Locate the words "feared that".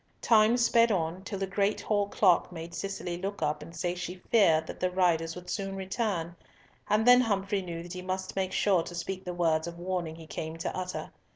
4.31-4.79